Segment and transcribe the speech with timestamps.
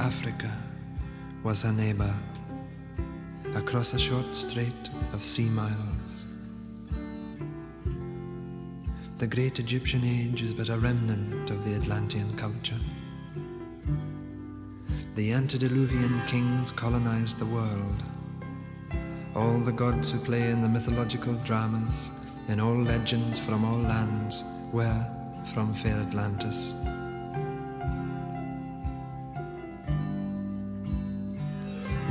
[0.00, 0.50] Africa
[1.44, 2.12] was her neighbor,
[3.54, 6.26] across a short strait of sea miles.
[9.18, 12.80] The great Egyptian age is but a remnant of the Atlantean culture.
[15.14, 18.02] The antediluvian kings colonized the world.
[19.36, 22.10] All the gods who play in the mythological dramas,
[22.48, 25.06] in all legends from all lands, were
[25.52, 26.74] from fair Atlantis.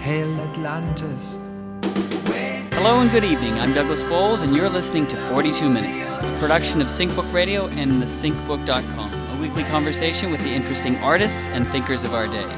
[0.00, 1.38] Hail Atlantis!
[2.72, 3.60] Hello and good evening.
[3.60, 7.92] I'm Douglas Bowles, and you're listening to 42 Minutes, a production of SyncBook Radio and
[7.92, 12.48] thesyncbook.com, a weekly conversation with the interesting artists and thinkers of our day.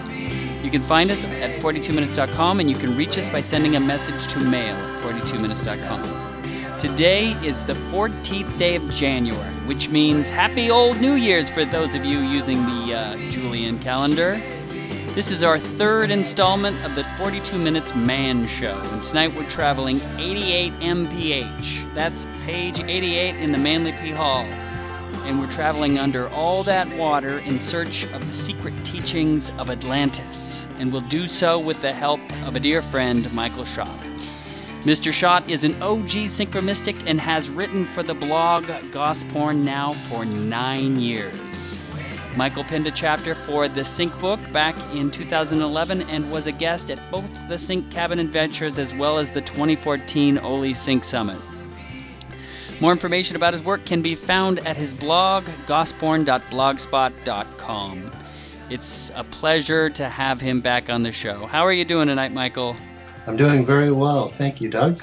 [0.63, 4.33] You can find us at 42minutes.com, and you can reach us by sending a message
[4.35, 6.79] to mail at 42minutes.com.
[6.79, 11.97] Today is the 14th day of January, which means Happy Old New Year's for those
[11.97, 14.41] of you using the uh, Julian calendar.
[15.15, 20.01] This is our third installment of the 42 Minutes Man Show, and tonight we're traveling
[20.17, 21.95] 88 mph.
[21.95, 24.11] That's page 88 in the Manly P.
[24.11, 24.45] Hall.
[25.27, 30.67] And we're traveling under all that water in search of the secret teachings of Atlantis.
[30.79, 34.01] And we'll do so with the help of a dear friend, Michael Schott.
[34.81, 35.13] Mr.
[35.13, 40.99] Schott is an OG synchromystic and has written for the blog Gosporn now for nine
[40.99, 41.72] years.
[42.37, 46.91] Michael penned a chapter for the Sync book back in 2011 and was a guest
[46.91, 51.37] at both the Sync Cabin Adventures as well as the 2014 Oli Sync Summit.
[52.81, 58.13] More information about his work can be found at his blog, gosporn.blogspot.com.
[58.71, 61.45] It's a pleasure to have him back on the show.
[61.47, 62.75] How are you doing tonight, Michael?
[63.27, 64.29] I'm doing very well.
[64.29, 65.03] Thank you, Doug.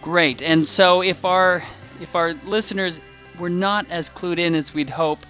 [0.00, 0.40] Great.
[0.42, 1.62] And so if our
[2.00, 2.98] if our listeners
[3.38, 5.20] were not as clued in as we'd hope,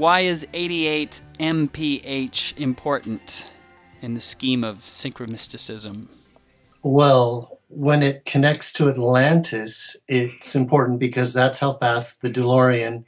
[0.00, 3.44] why is 88 mph important
[4.00, 6.08] in the scheme of synchromysticism?
[6.82, 13.04] Well, when it connects to Atlantis, it's important because that's how fast the DeLorean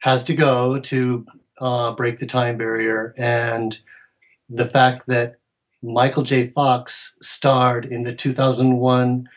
[0.00, 1.24] has to go to
[1.58, 3.14] uh, break the time barrier.
[3.16, 3.80] And
[4.50, 5.36] the fact that
[5.82, 6.48] Michael J.
[6.48, 9.30] Fox starred in the 2001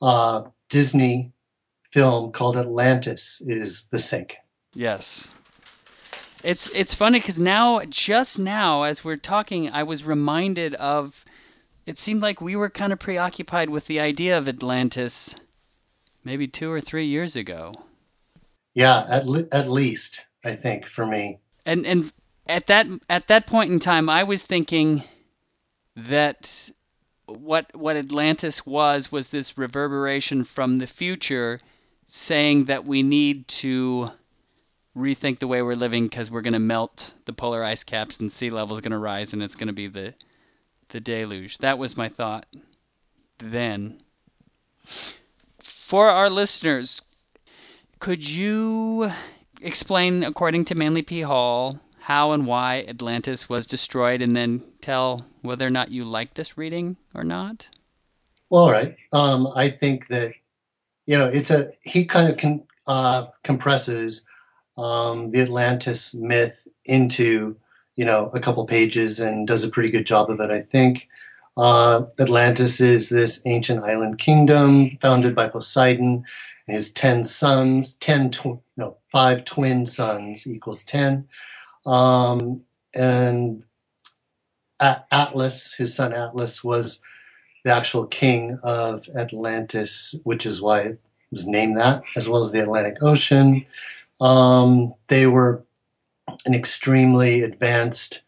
[0.00, 1.32] uh, Disney
[1.90, 4.36] film called Atlantis is the sync.
[4.74, 5.26] Yes.
[6.42, 11.24] It's it's funny because now, just now, as we're talking, I was reminded of.
[11.86, 15.34] It seemed like we were kind of preoccupied with the idea of Atlantis,
[16.24, 17.74] maybe two or three years ago.
[18.74, 21.40] Yeah, at le- at least I think for me.
[21.66, 22.12] And and
[22.46, 25.02] at that at that point in time, I was thinking
[25.96, 26.70] that
[27.26, 31.60] what what Atlantis was was this reverberation from the future,
[32.06, 34.10] saying that we need to
[34.96, 38.32] rethink the way we're living because we're going to melt the polar ice caps and
[38.32, 40.14] sea level is going to rise and it's going to be the
[40.90, 41.58] the deluge.
[41.58, 42.46] That was my thought
[43.38, 44.00] then.
[45.62, 47.00] For our listeners,
[48.00, 49.10] could you
[49.60, 51.20] explain, according to Manly P.
[51.20, 56.34] Hall, how and why Atlantis was destroyed, and then tell whether or not you like
[56.34, 57.66] this reading or not?
[58.48, 58.96] Well, all right.
[59.12, 60.32] Um, I think that
[61.06, 64.24] you know it's a he kind of con, uh, compresses
[64.78, 67.56] um, the Atlantis myth into
[67.96, 70.50] you know a couple pages and does a pretty good job of it.
[70.50, 71.08] I think
[71.56, 76.24] uh, Atlantis is this ancient island kingdom founded by Poseidon
[76.68, 77.94] and his ten sons.
[77.94, 81.28] Ten tw- no five twin sons equals ten,
[81.86, 82.62] um,
[82.94, 83.64] and
[85.10, 87.00] Atlas, his son Atlas, was
[87.64, 91.00] the actual king of Atlantis, which is why it
[91.30, 93.66] was named that, as well as the Atlantic Ocean.
[94.20, 95.64] Um, they were
[96.44, 98.22] an extremely advanced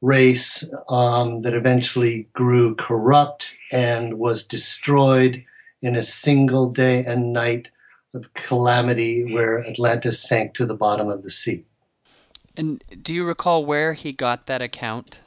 [0.00, 5.44] race um, that eventually grew corrupt and was destroyed
[5.82, 7.70] in a single day and night
[8.14, 11.64] of calamity where Atlantis sank to the bottom of the sea.
[12.56, 15.20] And do you recall where he got that account?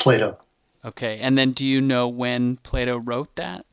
[0.00, 0.38] Plato.
[0.84, 1.18] Okay.
[1.20, 3.66] And then do you know when Plato wrote that?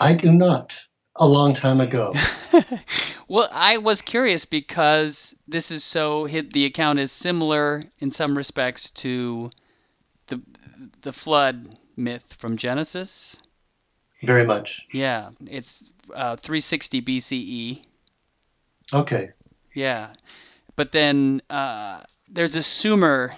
[0.00, 0.86] I do not.
[1.18, 2.14] A long time ago.
[3.28, 8.90] well, I was curious because this is so the account is similar in some respects
[8.90, 9.50] to
[10.26, 10.40] the
[11.02, 13.36] the flood myth from Genesis.
[14.22, 14.86] Very much.
[14.92, 15.82] Yeah, it's
[16.14, 17.82] uh, 360 BCE.
[18.92, 19.30] Okay.
[19.74, 20.12] Yeah,
[20.74, 23.32] but then uh, there's a Sumer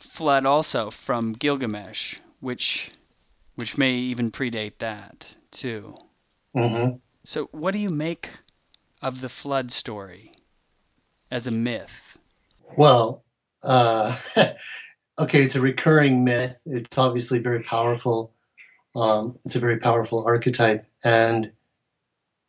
[0.00, 2.90] flood also from Gilgamesh, which
[3.56, 5.94] which may even predate that too.
[6.54, 6.96] Mm-hmm.
[7.28, 8.30] So, what do you make
[9.02, 10.32] of the flood story
[11.30, 12.16] as a myth?
[12.74, 13.22] Well,
[13.62, 14.16] uh,
[15.18, 16.58] okay, it's a recurring myth.
[16.64, 18.32] It's obviously very powerful.
[18.96, 21.52] Um, it's a very powerful archetype, and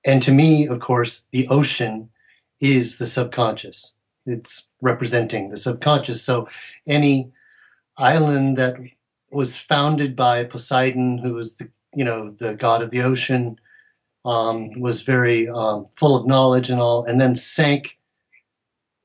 [0.05, 2.09] and to me, of course, the ocean
[2.61, 3.95] is the subconscious.
[4.25, 6.23] It's representing the subconscious.
[6.23, 6.47] So,
[6.87, 7.33] any
[7.97, 8.77] island that
[9.29, 13.59] was founded by Poseidon, who was the you know the god of the ocean,
[14.25, 17.97] um, was very um, full of knowledge and all, and then sank,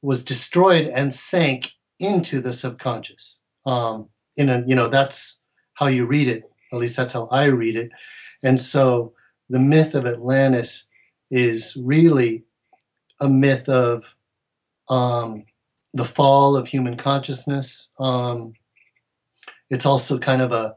[0.02, 3.38] was destroyed and sank into the subconscious.
[3.66, 5.42] Um, in a, you know, that's
[5.74, 6.50] how you read it.
[6.72, 7.90] At least that's how I read it.
[8.42, 9.12] And so
[9.48, 10.88] the myth of Atlantis
[11.30, 12.44] is really
[13.20, 14.14] a myth of
[14.88, 15.44] um,
[15.92, 17.88] the fall of human consciousness.
[17.98, 18.54] Um,
[19.70, 20.76] it's also kind of a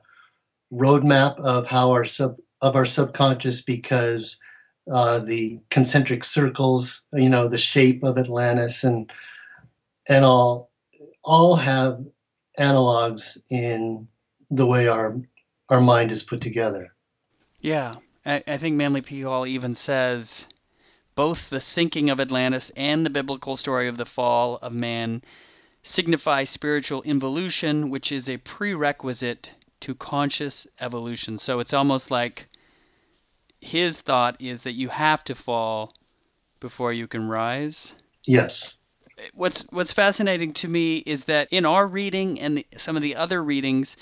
[0.71, 4.39] roadmap of how our sub of our subconscious because
[4.91, 9.11] uh, the concentric circles, you know, the shape of Atlantis and
[10.07, 10.71] and all
[11.23, 12.03] all have
[12.57, 14.07] analogs in
[14.49, 15.17] the way our
[15.69, 16.93] our mind is put together.
[17.59, 17.95] Yeah,
[18.25, 19.21] I, I think Manly P.
[19.21, 20.45] Hall even says
[21.15, 25.23] both the sinking of Atlantis and the biblical story of the fall of man
[25.83, 29.49] signify spiritual involution, which is a prerequisite
[29.81, 31.39] to conscious evolution.
[31.39, 32.47] So it's almost like
[33.59, 35.93] his thought is that you have to fall
[36.59, 37.93] before you can rise.
[38.25, 38.75] Yes.
[39.33, 43.15] What's what's fascinating to me is that in our reading and the, some of the
[43.15, 43.97] other readings,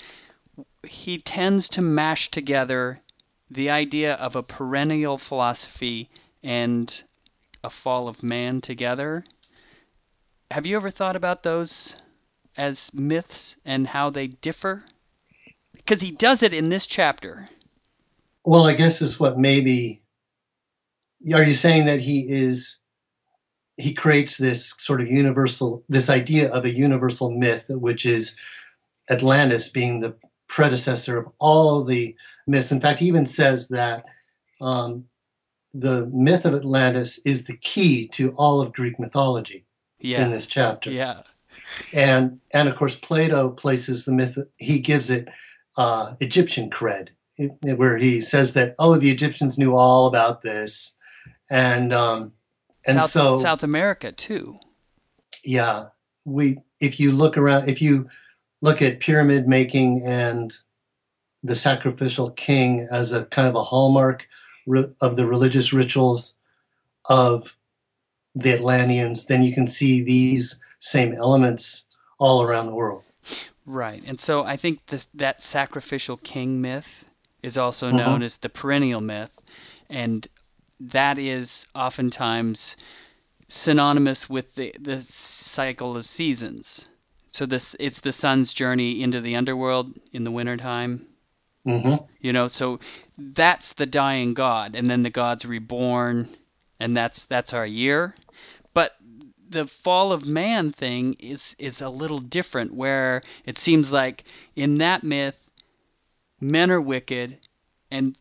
[0.86, 3.00] he tends to mash together
[3.50, 6.10] the idea of a perennial philosophy
[6.42, 7.02] and
[7.64, 9.24] a fall of man together.
[10.50, 11.96] Have you ever thought about those
[12.56, 14.84] as myths and how they differ?
[15.86, 17.48] Because he does it in this chapter.
[18.44, 20.02] Well, I guess is what maybe.
[21.32, 22.78] Are you saying that he is?
[23.76, 28.36] He creates this sort of universal, this idea of a universal myth, which is
[29.10, 30.16] Atlantis being the
[30.48, 32.16] predecessor of all the
[32.46, 32.72] myths.
[32.72, 34.06] In fact, he even says that
[34.60, 35.04] um,
[35.74, 39.66] the myth of Atlantis is the key to all of Greek mythology
[40.00, 40.24] yeah.
[40.24, 40.90] in this chapter.
[40.90, 41.22] Yeah.
[41.92, 45.28] And and of course Plato places the myth he gives it
[45.76, 47.08] uh, Egyptian cred,
[47.62, 50.96] where he says that oh the Egyptians knew all about this,
[51.50, 52.32] and um,
[52.86, 54.58] and South, so South America too.
[55.44, 55.86] Yeah,
[56.24, 58.08] we if you look around if you
[58.62, 60.52] look at pyramid making and
[61.42, 64.26] the sacrificial king as a kind of a hallmark
[65.00, 66.34] of the religious rituals
[67.08, 67.56] of
[68.34, 71.86] the Atlanteans, then you can see these same elements
[72.18, 73.04] all around the world.
[73.66, 74.02] Right.
[74.06, 76.86] And so I think this, that sacrificial king myth
[77.42, 77.96] is also mm-hmm.
[77.96, 79.30] known as the perennial myth.
[79.90, 80.26] And
[80.80, 82.76] that is oftentimes
[83.48, 86.86] synonymous with the, the cycle of seasons.
[87.28, 91.06] So this it's the sun's journey into the underworld in the wintertime.
[91.66, 92.04] Mm-hmm.
[92.20, 92.80] You know, so
[93.18, 96.28] that's the dying god, and then the god's reborn,
[96.78, 98.14] and that's that's our year.
[99.56, 104.78] The fall of man thing is is a little different where it seems like in
[104.78, 105.34] that myth
[106.40, 107.38] men are wicked
[107.90, 108.18] and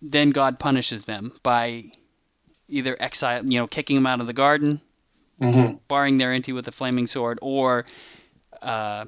[0.00, 1.90] then God punishes them by
[2.68, 4.80] either exile, you know, kicking them out of the garden,
[5.40, 5.78] mm-hmm.
[5.88, 7.84] barring their entry with a flaming sword, or
[8.62, 9.04] uh,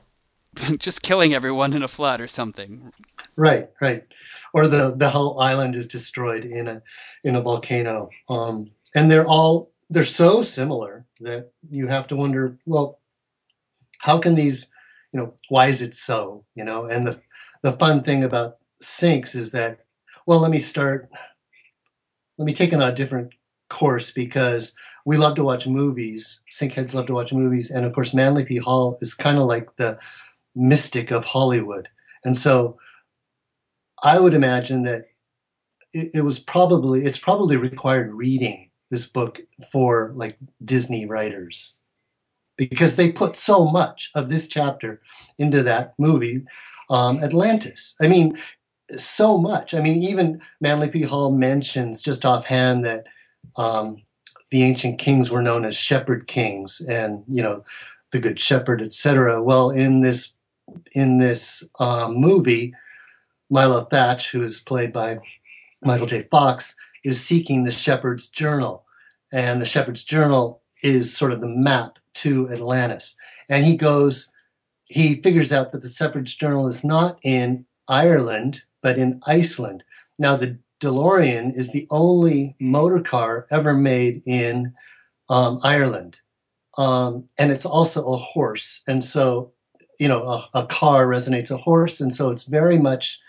[0.78, 2.90] just killing everyone in a flood or something.
[3.36, 4.04] Right, right.
[4.54, 6.82] Or the the whole island is destroyed in a
[7.22, 8.08] in a volcano.
[8.30, 13.00] Um, and they're all they're so similar that you have to wonder, well,
[13.98, 14.68] how can these,
[15.12, 16.44] you know, why is it so?
[16.54, 17.20] You know, and the
[17.62, 19.80] the fun thing about Sphinx is that,
[20.26, 21.10] well, let me start,
[22.38, 23.34] let me take on a different
[23.68, 26.40] course because we love to watch movies.
[26.50, 28.56] Syncheads love to watch movies, and of course, Manly P.
[28.56, 29.98] Hall is kind of like the
[30.54, 31.88] mystic of Hollywood,
[32.24, 32.78] and so
[34.02, 35.06] I would imagine that
[35.92, 39.40] it, it was probably it's probably required reading this book
[39.72, 41.74] for like Disney writers
[42.56, 45.00] because they put so much of this chapter
[45.38, 46.44] into that movie,
[46.90, 47.94] um, Atlantis.
[48.00, 48.36] I mean,
[48.96, 49.72] so much.
[49.72, 51.02] I mean, even Manly P.
[51.02, 53.06] Hall mentions just offhand that
[53.56, 54.02] um,
[54.50, 57.64] the ancient kings were known as shepherd kings, and you know,
[58.10, 59.42] the Good Shepherd, etc.
[59.42, 60.34] Well, in this
[60.92, 62.74] in this um, movie,
[63.48, 65.18] Milo Thatch, who is played by
[65.82, 66.22] Michael J.
[66.22, 68.84] Fox, is seeking the Shepherd's Journal,
[69.32, 73.14] and the Shepherd's Journal is sort of the map to Atlantis.
[73.48, 74.30] And he goes,
[74.84, 79.84] he figures out that the Shepherd's Journal is not in Ireland, but in Iceland.
[80.18, 84.74] Now, the DeLorean is the only motor car ever made in
[85.28, 86.20] um, Ireland.
[86.76, 88.82] Um, and it's also a horse.
[88.88, 89.52] And so,
[89.98, 92.00] you know, a, a, car resonates a horse.
[92.00, 93.20] And so it's very much,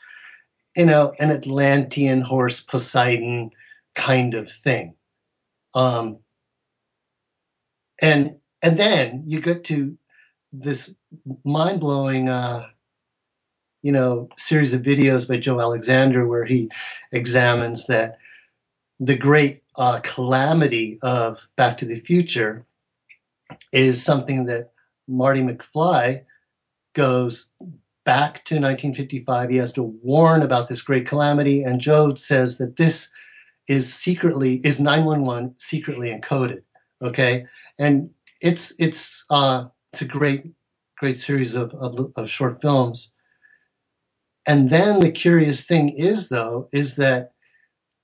[0.75, 3.51] you know, an Atlantean horse Poseidon
[3.95, 4.95] kind of thing.
[5.73, 6.19] Um,
[8.01, 9.97] and and then you get to
[10.51, 10.95] this
[11.43, 12.67] mind-blowing uh,
[13.81, 16.69] you know series of videos by joe alexander where he
[17.11, 18.17] examines that
[18.99, 22.65] the great uh, calamity of back to the future
[23.71, 24.71] is something that
[25.07, 26.23] marty mcfly
[26.93, 27.51] goes
[28.03, 32.77] back to 1955 he has to warn about this great calamity and joe says that
[32.77, 33.09] this
[33.75, 36.61] is secretly is 911 secretly encoded
[37.01, 37.45] okay
[37.79, 38.09] and
[38.41, 40.45] it's it's uh, it's a great
[41.01, 43.13] great series of, of, of short films.
[44.45, 47.33] And then the curious thing is though is that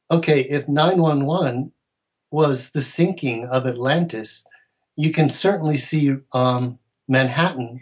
[0.10, 1.72] okay, if 911
[2.32, 4.46] was the sinking of Atlantis,
[4.96, 7.82] you can certainly see um, Manhattan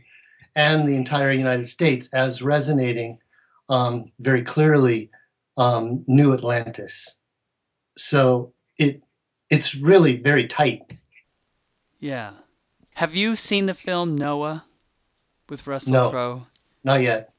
[0.55, 3.19] and the entire United States as resonating
[3.69, 5.11] um, very clearly
[5.57, 7.15] um, New Atlantis.
[7.97, 9.01] So it
[9.49, 10.93] it's really very tight.
[11.99, 12.31] Yeah.
[12.95, 14.65] Have you seen the film Noah
[15.49, 16.47] with Russell no, Crowe?
[16.83, 17.33] Not yet.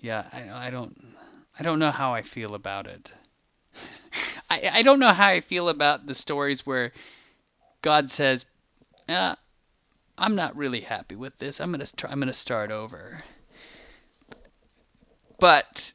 [0.00, 1.14] Yeah, I, I don't
[1.58, 3.12] I don't know how I feel about it.
[4.50, 6.92] I I don't know how I feel about the stories where
[7.82, 8.44] God says,
[9.08, 9.34] uh,
[10.16, 11.60] "I'm not really happy with this.
[11.60, 13.22] I'm gonna try, I'm gonna start over."
[15.38, 15.92] But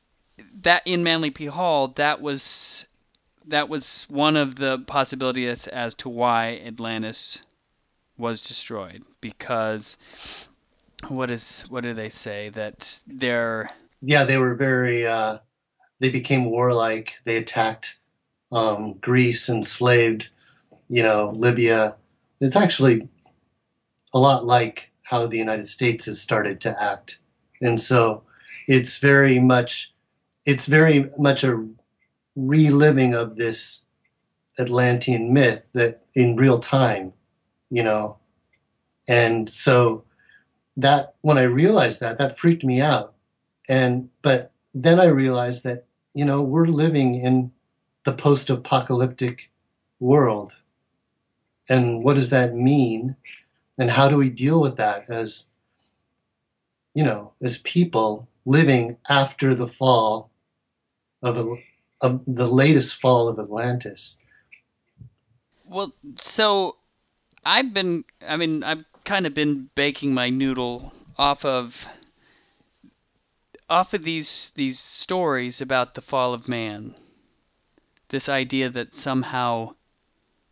[0.62, 1.46] that in Manly P.
[1.46, 2.86] Hall, that was
[3.48, 7.42] that was one of the possibilities as to why Atlantis
[8.18, 9.98] was destroyed because
[11.08, 12.50] what is what do they say?
[12.50, 13.70] That they're
[14.02, 15.40] yeah they were very uh,
[16.00, 17.16] they became warlike.
[17.24, 17.98] They attacked
[18.52, 20.30] um, Greece enslaved
[20.90, 21.96] you know Libya.
[22.42, 23.08] It's actually
[24.14, 27.18] a lot like how the United States has started to act.
[27.62, 28.24] And so
[28.68, 29.94] it's very much
[30.46, 31.68] it's very much a
[32.36, 33.84] reliving of this
[34.58, 37.14] Atlantean myth that in real time
[37.70, 38.18] you know.
[39.08, 40.04] And so
[40.78, 43.14] that when I realized that, that freaked me out.
[43.68, 47.52] And but then I realized that, you know, we're living in
[48.06, 49.52] the post-apocalyptic
[50.00, 50.58] world.
[51.68, 53.16] And what does that mean?
[53.78, 55.48] And how do we deal with that as
[56.96, 60.32] you know, as people living after the fall
[61.22, 61.56] of, a,
[62.02, 64.18] of the latest fall of Atlantis?
[65.66, 66.78] Well, so
[67.46, 71.88] I've been, I mean, I've kind of been baking my noodle off of
[73.70, 76.96] off of these these stories about the fall of man.
[78.10, 79.76] This idea that somehow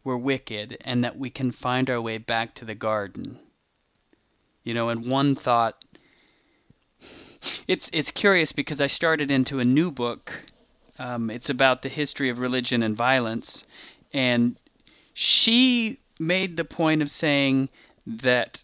[0.03, 3.39] we're wicked and that we can find our way back to the garden.
[4.63, 5.83] You know, and one thought
[7.67, 10.33] it's it's curious because I started into a new book.
[10.99, 13.65] Um, it's about the history of religion and violence,
[14.13, 14.57] and
[15.13, 17.69] she made the point of saying
[18.05, 18.63] that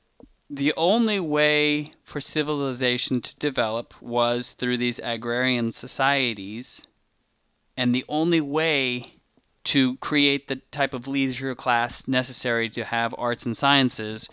[0.50, 6.82] the only way for civilization to develop was through these agrarian societies,
[7.78, 9.14] and the only way
[9.64, 14.28] to create the type of leisure class necessary to have arts and sciences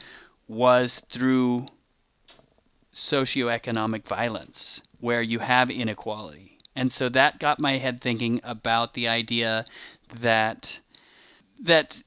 [0.49, 1.67] was through
[2.93, 6.59] socioeconomic violence, where you have inequality.
[6.81, 9.67] And so that got my head thinking about the idea
[10.21, 10.81] that
[11.61, 12.03] that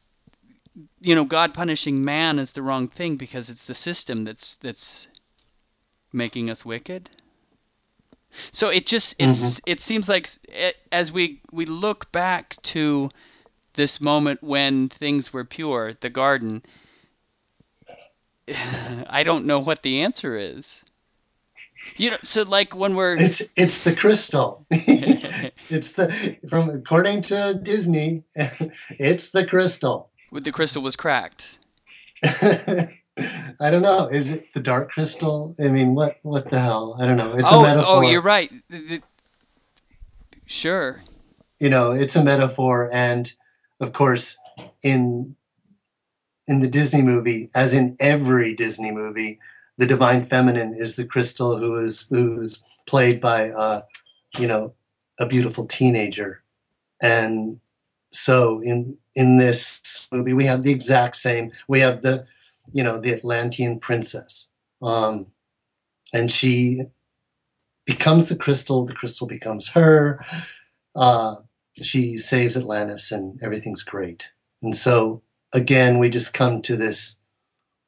[1.00, 5.08] you know, God punishing man is the wrong thing because it's the system that's that's
[6.12, 7.08] making us wicked.
[8.52, 9.60] So it just it's mm-hmm.
[9.68, 13.12] it seems like it, as we we look back to
[13.76, 16.64] this moment when things were pure, the garden.
[18.48, 20.84] I don't know what the answer is.
[21.96, 24.66] You know, so like when we're it's it's the crystal.
[24.72, 30.10] it's the from according to Disney, it's the crystal.
[30.32, 31.60] The crystal was cracked.
[32.24, 34.08] I don't know.
[34.08, 35.56] Is it the dark crystal?
[35.64, 36.98] I mean, what what the hell?
[37.00, 37.34] I don't know.
[37.36, 37.96] It's oh, a metaphor.
[37.96, 38.52] Oh, you're right.
[40.46, 41.02] Sure.
[41.60, 43.32] You know, it's a metaphor, and
[43.80, 44.38] of course,
[44.82, 45.36] in
[46.48, 49.40] in the Disney movie, as in every Disney movie,
[49.78, 53.82] the divine feminine is the crystal who is who's played by uh,
[54.38, 54.74] you know
[55.20, 56.44] a beautiful teenager,
[57.02, 57.60] and
[58.12, 61.52] so in in this movie we have the exact same.
[61.68, 62.26] We have the
[62.72, 64.48] you know the Atlantean princess,
[64.82, 65.28] um,
[66.14, 66.84] and she
[67.86, 68.86] becomes the crystal.
[68.86, 70.24] The crystal becomes her.
[70.96, 71.36] Uh,
[71.82, 74.32] she saves Atlantis, and everything's great.
[74.62, 77.20] And so again, we just come to this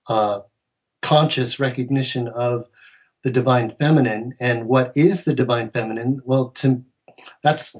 [0.07, 0.41] uh,
[1.05, 2.65] conscious recognition of
[3.23, 4.33] the divine feminine.
[4.41, 6.19] And what is the divine feminine?
[6.25, 6.83] Well to
[7.43, 7.75] that's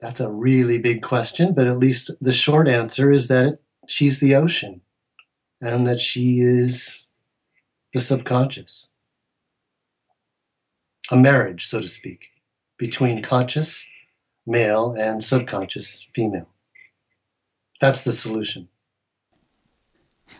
[0.00, 4.34] that's a really big question but at least the short answer is that she's the
[4.34, 4.80] ocean
[5.60, 7.08] and that she is
[7.92, 8.88] the subconscious.
[11.10, 12.30] A marriage so to speak
[12.78, 13.86] between conscious
[14.46, 16.48] male and subconscious female.
[17.82, 18.68] That's the solution.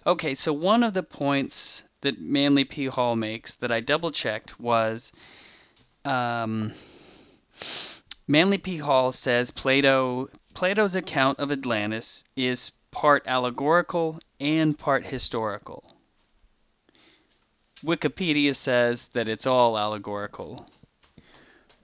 [0.06, 2.86] Okay so one of the points that Manly P.
[2.86, 5.10] Hall makes that I double checked was
[6.04, 6.72] um,
[8.28, 8.76] Manly P.
[8.78, 15.82] Hall says Plato Plato's account of Atlantis is part allegorical and part historical.
[17.82, 20.66] Wikipedia says that it's all allegorical.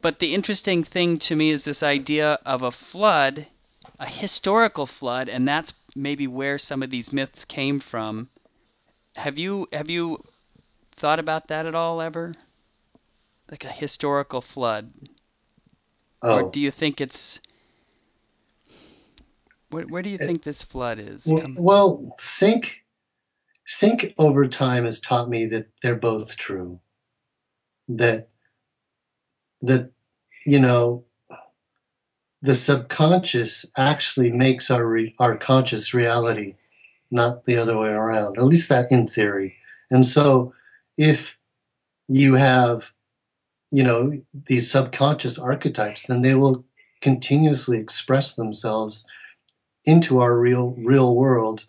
[0.01, 3.47] But the interesting thing to me is this idea of a flood,
[3.99, 8.29] a historical flood, and that's maybe where some of these myths came from
[9.19, 10.23] have you have you
[10.97, 12.35] thought about that at all ever?
[13.51, 14.91] Like a historical flood,
[16.23, 16.41] oh.
[16.41, 17.41] or do you think it's
[19.71, 21.25] where, where do you think this flood is?
[21.27, 22.85] Well, well, sink
[23.67, 26.81] sync over time has taught me that they're both true.
[27.89, 28.29] That
[29.63, 29.91] that
[30.45, 31.05] you know
[32.43, 36.55] the subconscious actually makes our re- our conscious reality
[37.11, 39.57] not the other way around, at least that in theory.
[39.91, 40.53] And so
[40.97, 41.39] if
[42.09, 42.93] you have,
[43.71, 46.65] you know, these subconscious archetypes, then they will
[47.01, 49.07] continuously express themselves
[49.85, 51.65] into our real real world.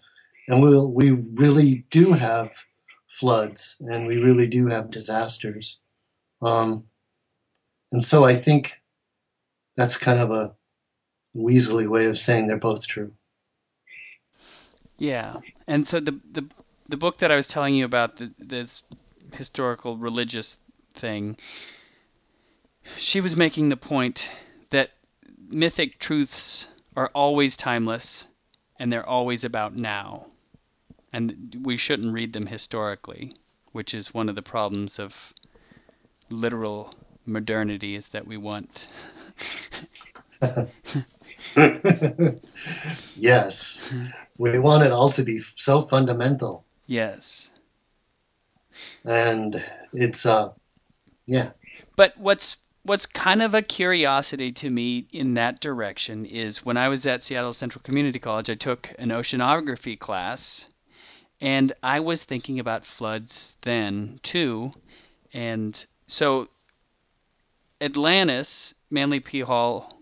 [0.47, 2.52] And we'll, we really do have
[3.08, 5.80] floods and we really do have disasters.
[6.41, 6.86] Um,
[7.91, 8.82] and so I think
[9.75, 10.56] that's kind of a
[11.36, 13.13] weaselly way of saying they're both true.
[14.99, 16.45] Yeah, and so the the
[16.88, 18.83] the book that I was telling you about, the, this
[19.33, 20.57] historical religious
[20.93, 21.38] thing,
[22.97, 24.29] she was making the point
[24.69, 24.91] that
[25.47, 28.27] mythic truths are always timeless,
[28.77, 30.27] and they're always about now,
[31.13, 33.31] and we shouldn't read them historically,
[33.71, 35.33] which is one of the problems of
[36.29, 36.93] literal
[37.25, 38.88] modernity is that we want
[43.15, 43.93] yes.
[44.38, 46.65] We want it all to be so fundamental.
[46.88, 47.50] Yes.
[49.04, 50.54] And it's uh
[51.26, 51.52] yeah.
[51.95, 56.88] But what's what's kind of a curiosity to me in that direction is when I
[56.88, 60.67] was at Seattle Central Community College, I took an oceanography class
[61.41, 64.72] and I was thinking about floods then too.
[65.34, 66.48] And so
[67.82, 69.41] Atlantis, Manly P.
[69.41, 69.98] Hall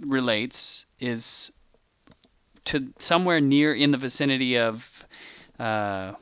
[0.00, 1.52] relates is
[2.66, 4.88] to somewhere near in the vicinity of
[5.58, 6.12] uh,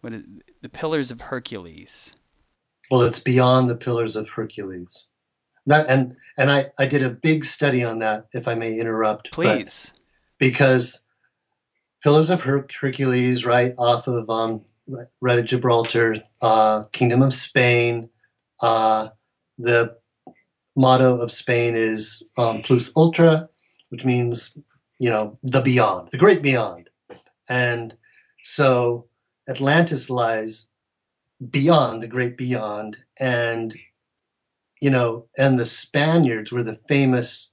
[0.00, 0.22] what is,
[0.62, 2.12] the Pillars of Hercules.
[2.90, 5.06] Well, it's beyond the Pillars of Hercules.
[5.66, 8.26] That and and I I did a big study on that.
[8.32, 9.92] If I may interrupt, please,
[10.38, 11.04] because
[12.02, 14.62] Pillars of Her- Hercules, right off of um,
[15.20, 18.08] right at Gibraltar, uh, Kingdom of Spain,
[18.62, 19.08] uh,
[19.58, 19.96] the
[20.76, 23.48] motto of Spain is um, plus ultra,
[23.88, 24.56] which means,
[24.98, 26.90] you know, the beyond, the great beyond.
[27.48, 27.96] And
[28.44, 29.06] so
[29.48, 30.68] Atlantis lies
[31.50, 32.98] beyond the great beyond.
[33.18, 33.74] And,
[34.80, 37.50] you know, and the Spaniards were the famous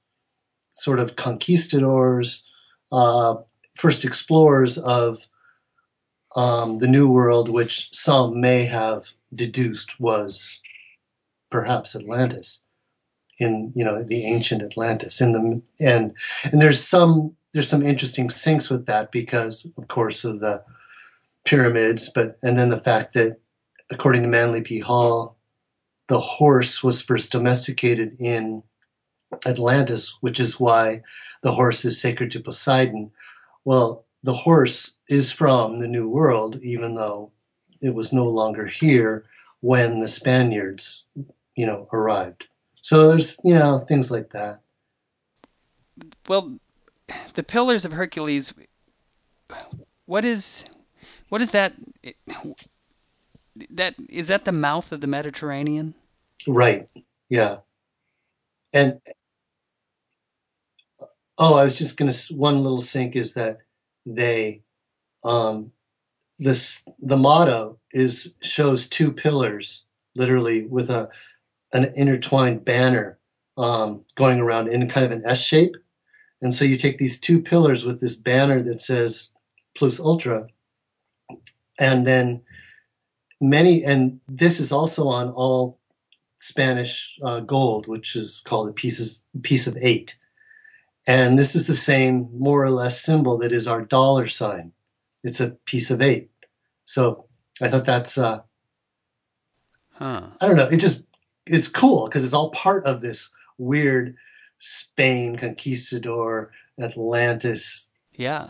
[0.72, 2.46] sort of conquistadors,
[2.92, 3.36] uh,
[3.76, 5.28] first explorers of
[6.36, 10.60] um, the New World, which some may have deduced was
[11.52, 12.63] perhaps Atlantis.
[13.44, 15.22] In you know the ancient Atlantis.
[15.22, 20.24] In the and and there's some there's some interesting syncs with that because of course
[20.24, 20.64] of the
[21.46, 23.40] pyramids, but and then the fact that
[23.92, 24.80] according to Manly P.
[24.80, 25.38] Hall,
[26.08, 28.64] the horse was first domesticated in
[29.46, 31.02] Atlantis, which is why
[31.42, 33.12] the horse is sacred to Poseidon.
[33.66, 37.32] Well, the horse is from the New World, even though
[37.82, 39.26] it was no longer here
[39.60, 41.04] when the Spaniards,
[41.56, 42.48] you know, arrived.
[42.84, 44.60] So there's, you know, things like that.
[46.28, 46.58] Well,
[47.34, 48.54] the Pillars of Hercules.
[50.06, 50.66] What is,
[51.30, 51.74] what is that?
[53.70, 55.94] That is that the mouth of the Mediterranean?
[56.46, 56.90] Right.
[57.30, 57.58] Yeah.
[58.74, 59.00] And
[61.38, 62.14] oh, I was just gonna.
[62.32, 63.60] One little sync is that
[64.06, 64.62] they
[65.24, 65.72] um
[66.40, 71.10] this the motto is shows two pillars literally with a
[71.74, 73.18] an intertwined banner
[73.58, 75.76] um, going around in kind of an S shape.
[76.42, 79.32] And so you take these two pillars with this banner that says
[79.76, 80.48] plus ultra,
[81.80, 82.42] and then
[83.42, 85.80] many, and this is also on all
[86.40, 90.18] Spanish uh, gold, which is called a pieces, piece of eight.
[91.08, 94.74] And this is the same, more or less, symbol that is our dollar sign.
[95.24, 96.30] It's a piece of eight.
[96.86, 97.26] So
[97.62, 98.42] I thought that's, uh,
[99.94, 100.28] huh.
[100.40, 101.06] I don't know, it just,
[101.46, 104.16] it's cool because it's all part of this weird
[104.60, 107.90] Spain conquistador Atlantis.
[108.14, 108.50] Yeah.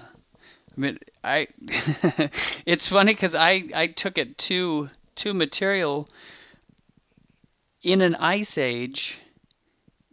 [0.75, 1.47] I mean, I,
[2.65, 6.09] it's funny because I, I took it to, to material
[7.83, 9.19] in an ice age,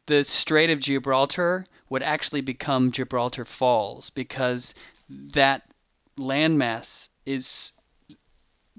[0.07, 4.75] the Strait of Gibraltar would actually become Gibraltar Falls because
[5.09, 5.62] that
[6.19, 7.73] landmass is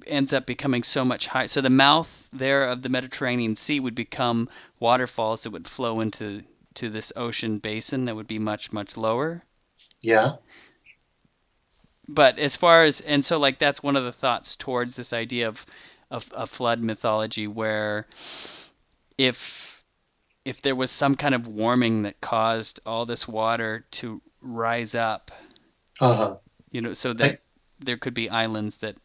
[0.07, 1.47] ends up becoming so much higher.
[1.47, 6.43] So the mouth there of the Mediterranean Sea would become waterfalls that would flow into
[6.75, 9.43] to this ocean basin that would be much much lower.
[10.01, 10.33] Yeah.
[12.07, 15.47] But as far as and so like that's one of the thoughts towards this idea
[15.47, 15.65] of
[16.09, 18.07] of a flood mythology where
[19.17, 19.83] if
[20.43, 25.31] if there was some kind of warming that caused all this water to rise up.
[25.99, 26.37] Uh-huh.
[26.71, 27.37] You know, so that I,
[27.79, 28.95] there could be islands that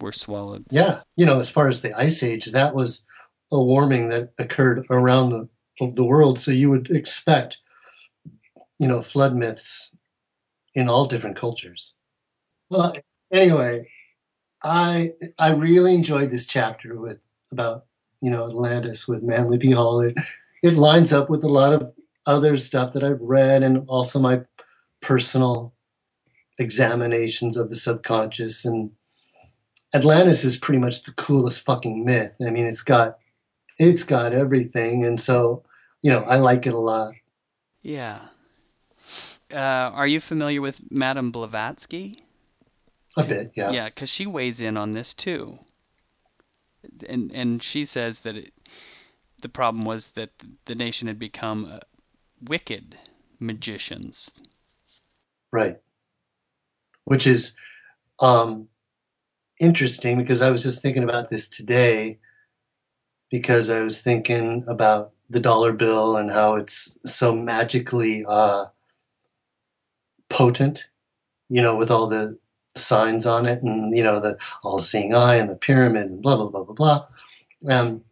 [0.00, 0.64] were swallowed.
[0.70, 3.06] Yeah, you know, as far as the ice age, that was
[3.52, 5.48] a warming that occurred around the
[5.94, 7.58] the world, so you would expect
[8.80, 9.94] you know, flood myths
[10.74, 11.94] in all different cultures.
[12.70, 12.94] Well,
[13.30, 13.88] anyway,
[14.64, 17.18] I I really enjoyed this chapter with
[17.52, 17.84] about
[18.22, 19.72] you know Atlantis with Manly P.
[19.72, 20.00] Hall.
[20.00, 20.16] It
[20.62, 21.92] it lines up with a lot of
[22.26, 24.42] other stuff that I've read and also my
[25.02, 25.74] personal
[26.58, 28.92] examinations of the subconscious and
[29.94, 32.36] Atlantis is pretty much the coolest fucking myth.
[32.46, 33.18] I mean, it's got
[33.78, 35.64] it's got everything, and so
[36.02, 37.12] you know, I like it a lot.
[37.82, 38.20] Yeah.
[39.52, 42.22] Uh, are you familiar with Madame Blavatsky?
[43.16, 43.70] A bit, yeah.
[43.70, 45.58] Yeah, because she weighs in on this too
[47.08, 48.52] and and she says that it,
[49.42, 50.30] the problem was that
[50.66, 51.78] the nation had become uh,
[52.42, 52.96] wicked
[53.38, 54.30] magicians.
[55.52, 55.78] Right.
[57.04, 57.54] Which is
[58.20, 58.68] um,
[59.60, 62.18] interesting because I was just thinking about this today
[63.30, 68.66] because I was thinking about the dollar bill and how it's so magically uh,
[70.28, 70.88] potent,
[71.48, 72.38] you know, with all the
[72.76, 76.48] signs on it and you know the all-seeing eye and the pyramid and blah blah
[76.48, 77.06] blah blah blah.
[77.68, 78.04] Um,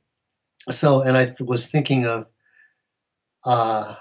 [0.71, 2.29] so and i was thinking of
[3.45, 3.95] uh,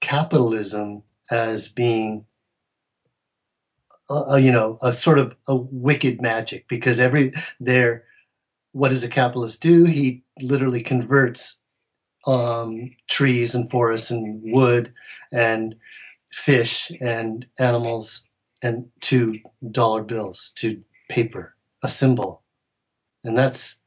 [0.00, 2.24] capitalism as being
[4.10, 8.04] a, you know a sort of a wicked magic because every there
[8.72, 11.62] what does a capitalist do he literally converts
[12.26, 14.92] um, trees and forests and wood
[15.32, 15.74] and
[16.32, 18.28] fish and animals
[18.62, 19.38] and to
[19.70, 22.42] dollar bills, to paper, a symbol.
[23.22, 23.82] And that's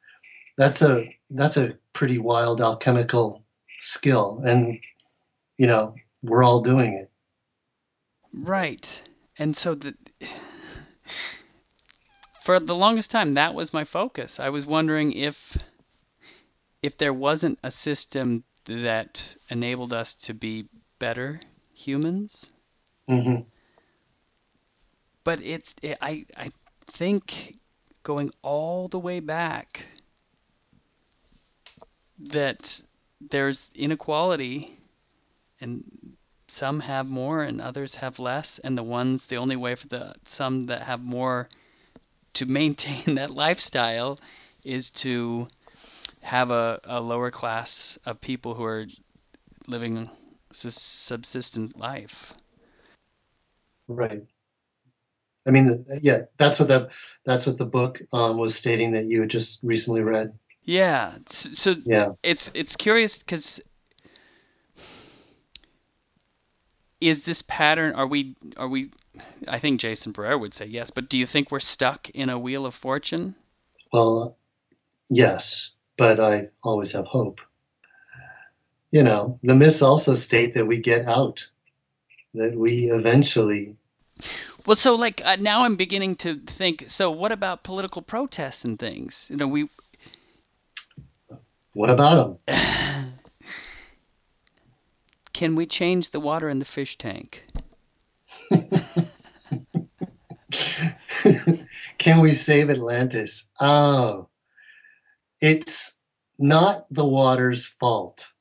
[0.57, 3.43] that's a that's a pretty wild alchemical
[3.79, 4.41] skill.
[4.45, 4.79] And
[5.57, 7.11] you know, we're all doing it.
[8.33, 9.01] Right.
[9.39, 9.95] And so the
[12.47, 14.39] for the longest time that was my focus.
[14.39, 15.57] I was wondering if
[16.81, 21.41] if there wasn't a system that enabled us to be better
[21.73, 22.49] humans.
[23.09, 23.41] Mm-hmm
[25.25, 26.51] but it's it, I I
[26.93, 27.57] think
[28.03, 29.83] going all the way back
[32.17, 32.81] that
[33.19, 34.79] there's inequality
[35.59, 35.83] and
[36.47, 40.15] some have more and others have less and the ones the only way for the
[40.25, 41.49] some that have more
[42.37, 44.19] to maintain that lifestyle
[44.63, 45.47] is to
[46.21, 48.85] have a, a lower class of people who are
[49.67, 50.09] living
[50.51, 52.33] subsistent life.
[53.87, 54.23] Right.
[55.47, 56.89] I mean, yeah, that's what the
[57.25, 60.37] that's what the book um, was stating that you had just recently read.
[60.63, 61.13] Yeah.
[61.29, 62.09] So, so Yeah.
[62.23, 63.61] it's it's curious because
[66.99, 67.93] is this pattern?
[67.95, 68.91] Are we are we?
[69.47, 72.39] I think Jason Barrera would say yes, but do you think we're stuck in a
[72.39, 73.35] wheel of fortune?
[73.91, 74.37] Well,
[75.09, 77.41] yes, but I always have hope.
[78.91, 81.49] You know, the myths also state that we get out,
[82.33, 83.75] that we eventually.
[84.65, 86.85] Well, so like uh, now I'm beginning to think.
[86.87, 89.27] So what about political protests and things?
[89.29, 89.69] You know, we
[91.73, 93.13] What about them?
[95.37, 97.45] can we change the water in the fish tank?
[101.99, 103.47] Can we save Atlantis?
[103.61, 104.29] Oh,
[105.39, 106.01] it's
[106.39, 108.33] not the water's fault.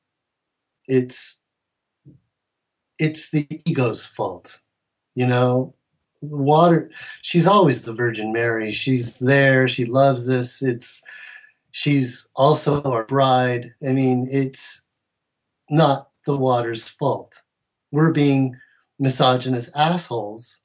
[0.87, 1.43] It's
[2.97, 4.61] it's the ego's fault.
[5.13, 5.75] You know,
[6.21, 6.89] water.
[7.21, 8.71] She's always the Virgin Mary.
[8.71, 9.67] She's there.
[9.67, 10.63] She loves us.
[10.63, 11.03] It's
[11.69, 13.75] she's also our bride.
[13.87, 14.87] I mean, it's
[15.69, 17.41] not the water's fault.
[17.91, 18.57] We're being
[18.99, 20.59] misogynist assholes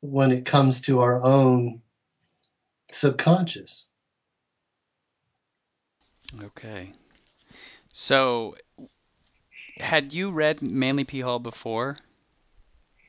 [0.00, 1.80] when it comes to our own
[2.90, 3.88] subconscious.
[6.42, 6.92] Okay.
[7.92, 8.56] So,
[9.78, 11.20] had you read Manly P.
[11.20, 11.96] Hall before?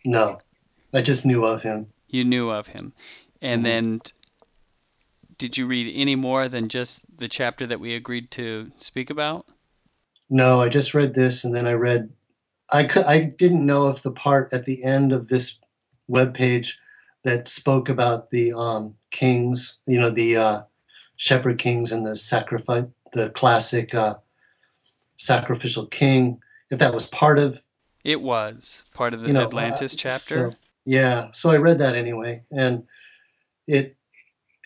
[0.05, 0.37] No,
[0.93, 1.87] I just knew of him.
[2.07, 2.93] You knew of him.
[3.41, 3.63] And Mhm.
[3.63, 4.01] then
[5.39, 9.47] did you read any more than just the chapter that we agreed to speak about?
[10.29, 12.11] No, I just read this and then I read.
[12.71, 13.05] I could.
[13.05, 15.59] I didn't know if the part at the end of this
[16.09, 16.73] webpage
[17.23, 20.61] that spoke about the um, kings, you know, the uh,
[21.15, 24.15] shepherd kings and the sacrifice, the classic uh,
[25.17, 27.61] sacrificial king, if that was part of
[28.03, 30.51] It was part of the you know, Atlantis uh, chapter.
[30.51, 30.57] so-
[30.87, 32.83] yeah, so I read that anyway, and
[33.65, 33.95] it,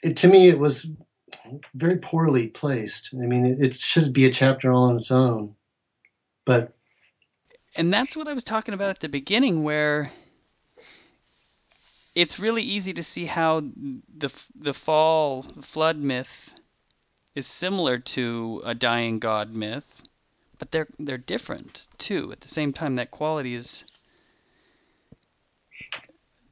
[0.04, 0.92] it to me it was
[1.74, 3.14] very poorly placed.
[3.14, 5.56] I mean, it, it should be a chapter all on its own,
[6.46, 6.76] but
[7.76, 10.12] And that's what I was talking about at the beginning, where
[12.16, 13.62] it's really easy to see how
[14.18, 16.52] the the fall the flood myth
[17.36, 19.86] is similar to a dying god myth,
[20.58, 22.32] but they're they're different too.
[22.32, 23.86] At the same time, that quality is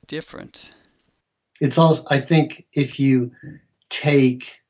[0.07, 0.71] different.
[1.59, 3.31] it's also I think if you
[3.89, 4.61] take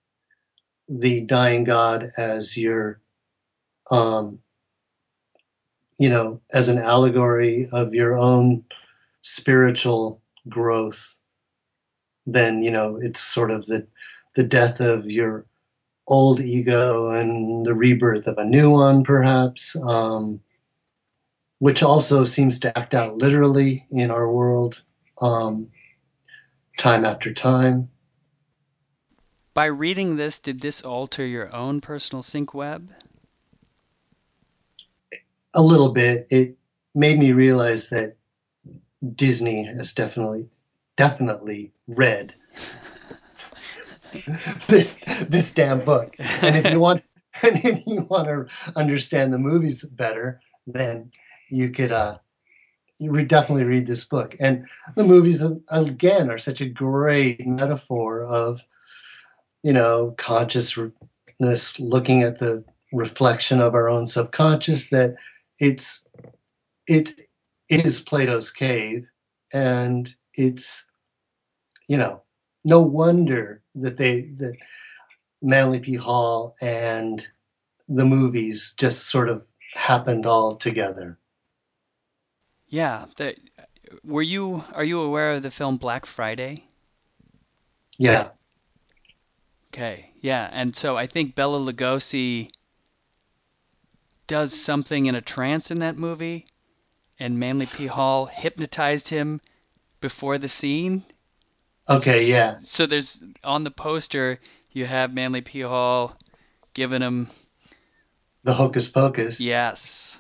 [0.88, 3.00] the dying god as your,
[3.92, 4.40] um,
[6.00, 8.64] you know, as an allegory of your own
[9.22, 11.18] spiritual growth,
[12.26, 13.88] then you know it's sort of the
[14.36, 15.46] the death of your
[16.08, 20.40] old ego and the rebirth of a new one, perhaps, um,
[21.60, 24.84] which also seems to act out literally in our world,
[25.22, 25.68] um,
[26.78, 27.90] time after time.
[29.58, 32.92] By reading this, did this alter your own personal sync web?
[35.56, 36.28] A little bit.
[36.30, 36.60] It
[36.94, 38.18] made me realize that
[39.16, 40.50] Disney has definitely,
[40.96, 42.36] definitely read
[44.68, 46.16] this this damn book.
[46.20, 47.02] And if you want,
[47.42, 51.12] and if you want to understand the movies better, then
[51.50, 52.20] you could uh,
[53.00, 54.36] you would definitely read this book.
[54.40, 58.62] And the movies again are such a great metaphor of,
[59.68, 64.90] you know, consciousness looking at the reflection of our own subconscious.
[64.92, 65.16] That
[65.60, 66.08] it's
[66.88, 67.12] it
[67.68, 69.10] is Plato's cave,
[69.52, 70.88] and it's
[71.90, 72.22] you know
[72.64, 74.56] no wonder that they that
[75.42, 75.96] Manly P.
[75.96, 77.28] Hall and
[77.90, 81.20] the movies just sort of happened all together.
[82.70, 83.08] Yeah.
[83.18, 83.36] The,
[84.02, 86.64] were you are you aware of the film Black Friday?
[87.98, 88.30] Yeah,
[89.78, 92.50] Okay, yeah, and so I think Bela Lugosi
[94.26, 96.48] does something in a trance in that movie,
[97.20, 97.86] and Manly P.
[97.86, 99.40] Hall hypnotized him
[100.02, 101.04] before the scene.
[101.88, 104.40] okay, yeah, So there's on the poster
[104.72, 105.62] you have Manly P.
[105.62, 106.18] Hall
[106.74, 107.28] giving him
[108.44, 109.40] the Hocus Pocus.
[109.40, 110.18] yes,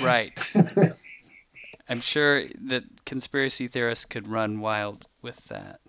[0.00, 0.32] right.
[1.88, 5.80] I'm sure that conspiracy theorists could run wild with that,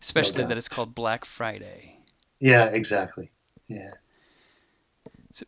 [0.00, 0.48] especially doubt.
[0.48, 1.98] that it's called Black Friday.
[2.40, 3.30] yeah, exactly.
[3.66, 3.90] Yeah.
[5.32, 5.44] So,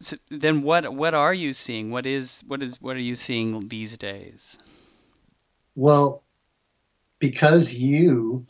[0.00, 1.90] so then what what are you seeing?
[1.90, 4.58] What is what is what are you seeing these days?
[5.74, 6.22] Well,
[7.18, 8.46] because you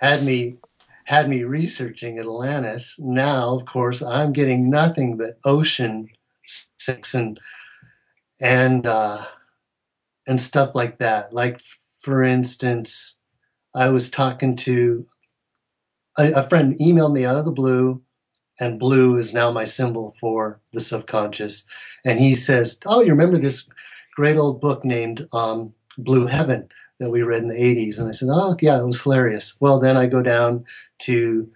[0.00, 0.58] had me
[1.04, 2.98] had me researching Atlantis.
[2.98, 6.08] Now, of course, I'm getting nothing but ocean
[6.78, 7.40] sinks and
[8.40, 9.24] and uh,
[10.26, 11.32] and stuff like that.
[11.32, 11.60] Like
[11.98, 13.16] for instance,
[13.74, 15.06] I was talking to
[16.18, 18.02] a, a friend emailed me out of the blue,
[18.60, 21.64] and blue is now my symbol for the subconscious.
[22.04, 23.68] And he says, "Oh, you remember this
[24.14, 26.68] great old book named um, Blue Heaven
[27.00, 29.80] that we read in the '80s?" And I said, "Oh, yeah, it was hilarious." Well,
[29.80, 30.64] then I go down
[31.00, 31.50] to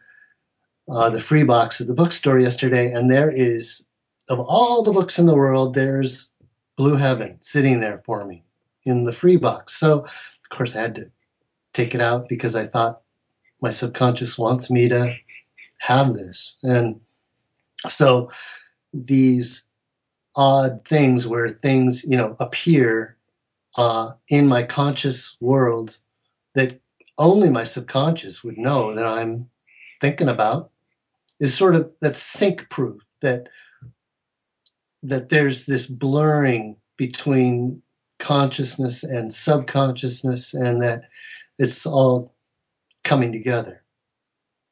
[0.88, 3.86] uh, the free box at the bookstore yesterday, and there is,
[4.28, 6.32] of all the books in the world, there's
[6.76, 8.42] Blue Heaven sitting there for me
[8.84, 9.74] in the free box.
[9.74, 11.10] So, of course, I had to
[11.78, 13.02] take it out because I thought
[13.62, 15.14] my subconscious wants me to
[15.78, 16.56] have this.
[16.64, 17.00] And
[17.88, 18.30] so
[18.92, 19.68] these
[20.34, 23.16] odd things where things, you know, appear
[23.76, 25.98] uh, in my conscious world
[26.54, 26.80] that
[27.16, 29.48] only my subconscious would know that I'm
[30.00, 30.70] thinking about
[31.38, 33.48] is sort of that sync proof that
[35.00, 37.82] that there's this blurring between
[38.18, 41.02] consciousness and subconsciousness and that
[41.58, 42.34] it's all
[43.04, 43.82] coming together.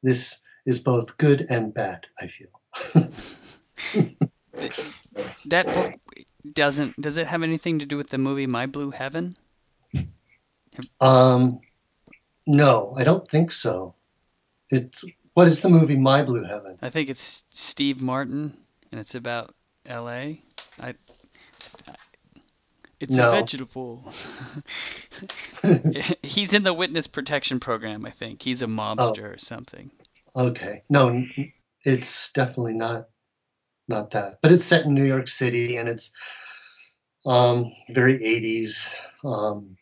[0.03, 2.61] This is both good and bad, I feel.
[5.45, 5.93] that book
[6.53, 9.35] doesn't does it have anything to do with the movie My Blue Heaven?
[11.01, 11.59] Um
[12.45, 13.95] no, I don't think so.
[14.69, 16.77] It's what is the movie My Blue Heaven?
[16.81, 18.55] I think it's Steve Martin
[18.91, 19.53] and it's about
[19.87, 20.37] LA.
[20.79, 20.93] I
[22.99, 23.29] it's no.
[23.29, 24.11] a vegetable.
[26.23, 28.41] He's in the witness protection program, I think.
[28.41, 29.33] He's a mobster oh.
[29.33, 29.91] or something.
[30.35, 30.83] Okay.
[30.89, 31.23] No,
[31.83, 33.09] it's definitely not
[33.87, 34.39] not that.
[34.41, 36.11] But it's set in New York City and it's
[37.25, 39.77] um, very 80s um,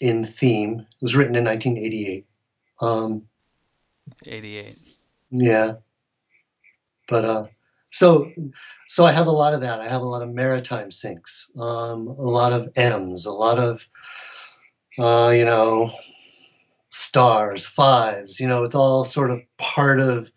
[0.00, 0.80] in theme.
[0.80, 2.26] It was written in 1988.
[2.80, 3.28] Um,
[4.26, 4.78] 88.
[5.30, 5.74] Yeah.
[7.08, 7.46] But uh
[7.92, 8.32] so
[8.88, 9.80] so I have a lot of that.
[9.80, 13.88] I have a lot of maritime syncs, um, a lot of M's, a lot of
[14.98, 15.92] uh, you know
[16.90, 18.40] stars, fives.
[18.40, 20.30] You know, it's all sort of part of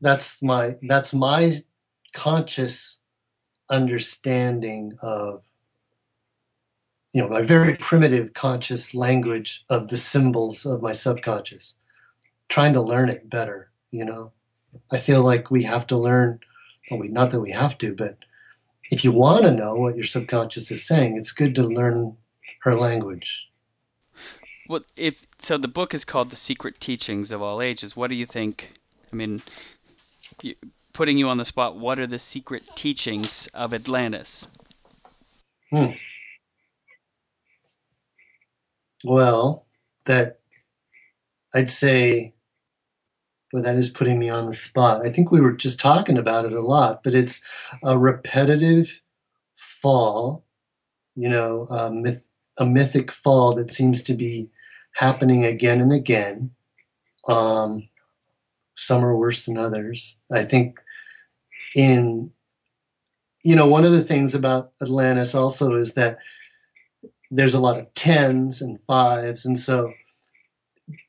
[0.00, 1.52] that's my that's my
[2.12, 2.98] conscious
[3.70, 5.44] understanding of
[7.12, 11.76] you know my very primitive conscious language of the symbols of my subconscious
[12.48, 14.32] trying to learn it better you know
[14.90, 16.38] i feel like we have to learn
[16.92, 18.18] well, we, not that we have to, but
[18.90, 22.16] if you want to know what your subconscious is saying, it's good to learn
[22.62, 23.48] her language.
[24.68, 28.14] Well, if so, the book is called "The Secret Teachings of All Ages." What do
[28.14, 28.74] you think?
[29.10, 29.42] I mean,
[30.92, 34.46] putting you on the spot, what are the secret teachings of Atlantis?
[35.70, 35.92] Hmm.
[39.04, 39.64] Well,
[40.04, 40.40] that
[41.54, 42.34] I'd say
[43.52, 45.04] but that is putting me on the spot.
[45.04, 47.42] I think we were just talking about it a lot, but it's
[47.84, 49.02] a repetitive
[49.54, 50.44] fall,
[51.14, 52.24] you know, a, myth,
[52.56, 54.48] a mythic fall that seems to be
[54.94, 56.50] happening again and again.
[57.28, 57.88] Um,
[58.74, 60.18] some are worse than others.
[60.32, 60.80] I think
[61.74, 62.32] in,
[63.44, 66.18] you know, one of the things about Atlantis also is that
[67.30, 69.44] there's a lot of tens and fives.
[69.44, 69.92] And so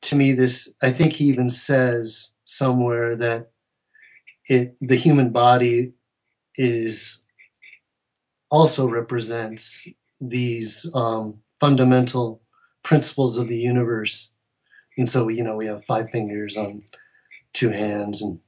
[0.02, 3.50] to me, this, I think he even says, somewhere that
[4.48, 5.92] it the human body
[6.56, 7.22] is
[8.50, 9.88] also represents
[10.20, 12.42] these um, fundamental
[12.82, 14.32] principles of the universe.
[14.96, 16.82] And so you know we have five fingers on
[17.52, 18.38] two hands and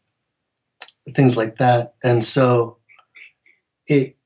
[1.15, 1.95] things like that.
[2.05, 2.79] And so
[3.87, 4.17] it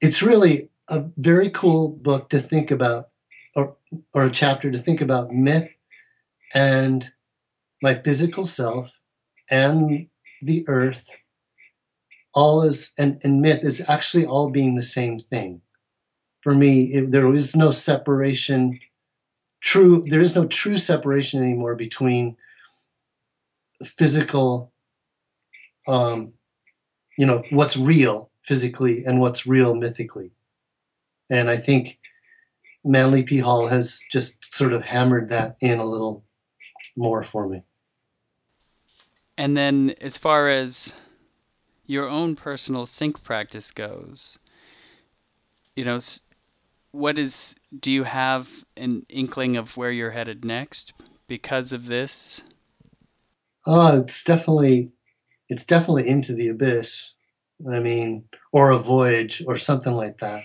[0.00, 3.10] it's really a very cool book to think about
[3.54, 3.76] or
[4.14, 5.68] or a chapter to think about myth
[6.54, 7.12] and
[7.82, 8.92] my physical self
[9.50, 10.06] and
[10.40, 11.10] the earth
[12.34, 15.60] all is and, and myth is actually all being the same thing.
[16.40, 18.78] For me it, there is no separation
[19.60, 22.36] true there is no true separation anymore between
[23.84, 24.72] physical
[25.86, 26.32] um
[27.18, 30.30] you know what's real physically and what's real mythically.
[31.30, 31.98] And i think
[32.84, 33.38] manly p.
[33.38, 36.24] Hall has just sort of hammered that in a little
[36.96, 37.62] more for me
[39.36, 40.94] and then as far as
[41.86, 44.38] your own personal sync practice goes,
[45.76, 46.00] you know,
[46.92, 50.92] what is do you have an inkling of where you're headed next
[51.26, 52.42] because of this?
[53.66, 54.92] Oh, it's definitely
[55.48, 57.14] it's definitely into the abyss.
[57.70, 60.42] I mean, or a voyage or something like that.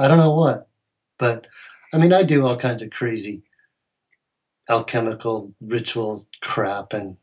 [0.00, 0.68] I don't know what,
[1.18, 1.46] but
[1.92, 3.42] I mean, I do all kinds of crazy
[4.68, 7.16] alchemical ritual crap and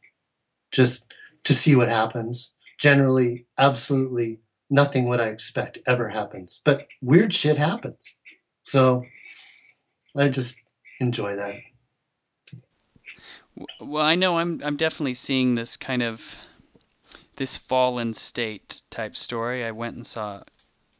[0.73, 1.13] just
[1.45, 2.53] to see what happens.
[2.79, 8.15] Generally, absolutely nothing what I expect ever happens, but weird shit happens.
[8.63, 9.05] So
[10.17, 10.61] I just
[10.99, 11.59] enjoy that.
[13.79, 16.21] Well, I know I'm I'm definitely seeing this kind of
[17.35, 19.63] this fallen state type story.
[19.63, 20.43] I went and saw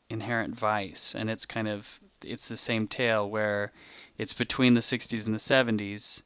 [0.09, 1.87] Inherent Vice, and it's kind of
[2.23, 3.71] it's the same tale where
[4.17, 6.21] it's between the 60s and the 70s,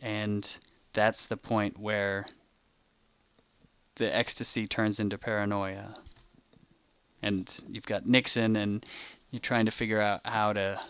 [0.00, 0.56] and
[0.92, 2.26] that's the point where
[3.96, 5.94] the ecstasy turns into paranoia.
[7.22, 8.84] And you've got Nixon, and
[9.30, 10.80] you're trying to figure out how to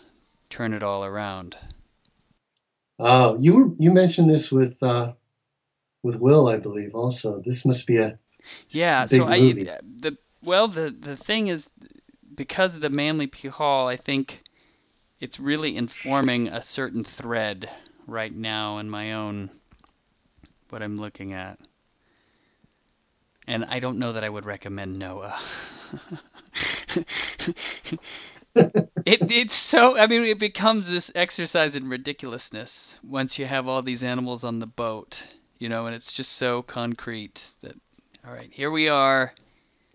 [0.49, 1.57] turn it all around.
[2.99, 5.13] Oh, you were you mentioned this with uh,
[6.03, 6.93] with Will, I believe.
[6.93, 8.19] Also, this must be a
[8.69, 9.05] yeah.
[9.05, 11.67] so I the well the the thing is
[12.35, 14.43] because of the Manly P Hall, I think
[15.19, 17.69] it's really informing a certain thread
[18.07, 19.49] right now in my own
[20.69, 21.59] what I'm looking at.
[23.47, 25.39] And I don't know that I would recommend Noah.
[28.55, 33.81] it it's so I mean it becomes this exercise in ridiculousness once you have all
[33.81, 35.21] these animals on the boat,
[35.59, 37.75] you know, and it's just so concrete that
[38.25, 39.33] all right, here we are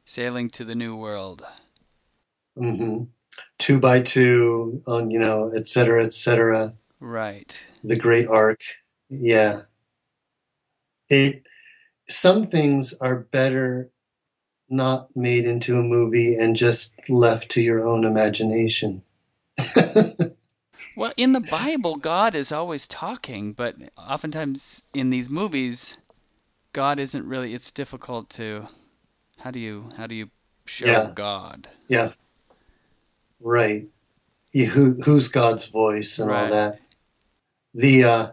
[0.05, 1.45] sailing to the new world.
[2.57, 3.05] Mm-hmm.
[3.59, 6.75] Two by two, on you know, et cetera, et cetera.
[7.01, 7.59] Right.
[7.83, 8.61] The great ark.
[9.09, 9.63] Yeah.
[11.09, 11.43] It.
[12.11, 13.91] Some things are better
[14.69, 19.03] not made into a movie and just left to your own imagination.
[20.97, 25.97] well, in the Bible, God is always talking, but oftentimes in these movies,
[26.73, 27.53] God isn't really.
[27.55, 28.67] It's difficult to.
[29.39, 30.31] How do you how do you
[30.67, 31.13] show yeah.
[31.15, 31.69] God?
[31.89, 32.13] Yeah.
[33.41, 33.89] Right.
[34.53, 36.45] Who who's God's voice and right.
[36.45, 36.81] all that.
[37.75, 38.31] The uh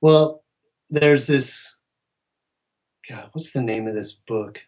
[0.00, 0.42] well,
[0.90, 1.76] there's this
[3.08, 4.62] God, what's the name of this book?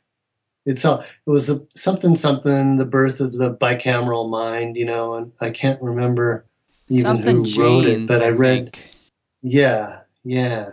[0.66, 5.14] It's a, it was a, something something the birth of the bicameral mind, you know,
[5.14, 6.46] and I can't remember
[6.88, 8.76] even something who wrote it, but I, I read
[9.42, 10.72] Yeah, yeah.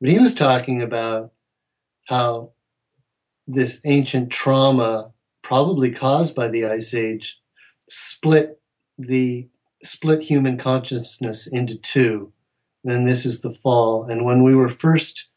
[0.00, 1.32] But he was talking about
[2.06, 2.52] how
[3.46, 5.12] this ancient trauma
[5.42, 7.40] probably caused by the ice age
[7.88, 8.60] split
[8.98, 9.48] the
[9.82, 12.32] split human consciousness into two.
[12.84, 14.04] And this is the fall.
[14.04, 15.29] And when we were first,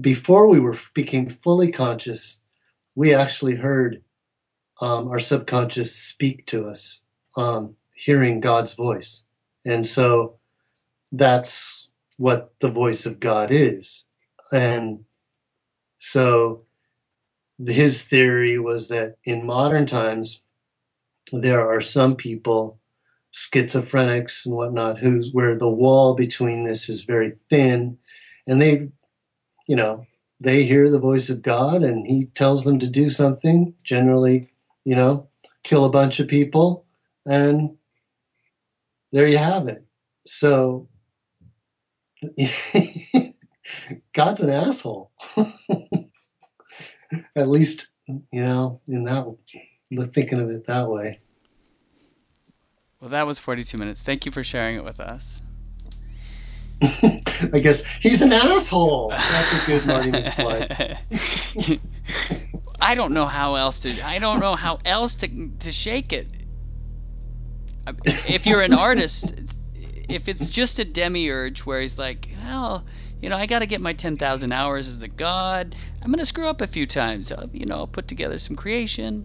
[0.00, 2.42] before we were became fully conscious,
[2.94, 4.02] we actually heard
[4.80, 7.02] um, our subconscious speak to us,
[7.36, 9.26] um, hearing God's voice.
[9.64, 10.36] And so
[11.10, 14.06] that's what the voice of God is.
[14.52, 15.04] And
[15.96, 16.64] so
[17.66, 20.42] his theory was that in modern times,
[21.32, 22.78] there are some people,
[23.32, 27.98] schizophrenics and whatnot, who's where the wall between this is very thin,
[28.46, 28.88] and they,
[29.68, 30.04] you know,
[30.40, 33.74] they hear the voice of God, and He tells them to do something.
[33.84, 34.50] Generally,
[34.84, 35.28] you know,
[35.62, 36.86] kill a bunch of people,
[37.24, 37.76] and
[39.12, 39.84] there you have it.
[40.26, 40.88] So.
[44.12, 45.12] God's an asshole.
[47.36, 49.36] At least, you know, in that
[50.12, 51.20] thinking of it that way.
[53.00, 54.00] Well, that was 42 minutes.
[54.00, 55.40] Thank you for sharing it with us.
[57.52, 59.10] I guess he's an asshole.
[59.10, 61.80] That's a good Marty McFly.
[62.80, 64.06] I don't know how else to.
[64.06, 66.28] I don't know how else to to shake it.
[68.04, 69.34] If you're an artist,
[70.08, 72.84] if it's just a demiurge where he's like, well,
[73.20, 75.74] you know, I got to get my 10,000 hours as a god.
[76.02, 77.32] I'm gonna screw up a few times.
[77.32, 79.24] I'll, you know, I'll put together some creation.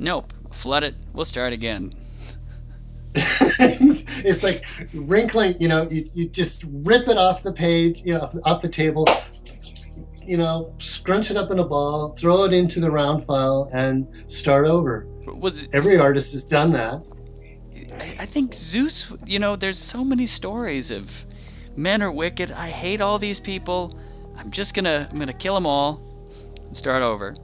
[0.00, 0.32] Nope.
[0.52, 0.94] Flood it.
[1.12, 1.92] We'll start again.
[3.14, 8.20] it's like wrinkling, you know, you, you just rip it off the page, you know,
[8.20, 9.06] off, off the table,
[10.24, 14.06] you know, scrunch it up in a ball, throw it into the round file, and
[14.28, 15.06] start over.
[15.26, 17.02] Was it, Every artist has done that.
[18.18, 21.10] I think Zeus, you know, there's so many stories of
[21.76, 22.52] men are wicked.
[22.52, 23.98] I hate all these people.
[24.36, 26.00] I'm just gonna, I'm gonna kill them all
[26.66, 27.34] and start over.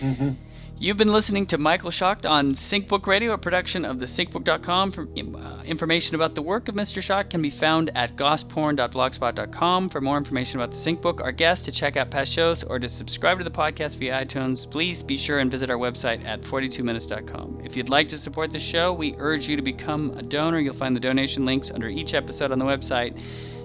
[0.00, 0.32] Mm-hmm.
[0.76, 4.92] You've been listening to Michael Schacht on SyncBook Radio, a production of the syncbook.com.
[5.36, 7.00] Uh, information about the work of Mr.
[7.00, 9.88] Schacht can be found at gossporn.blogspot.com.
[9.88, 12.88] For more information about the SyncBook, our guests, to check out past shows, or to
[12.88, 17.62] subscribe to the podcast via iTunes, please be sure and visit our website at 42minutes.com.
[17.64, 20.58] If you'd like to support the show, we urge you to become a donor.
[20.58, 23.22] You'll find the donation links under each episode on the website,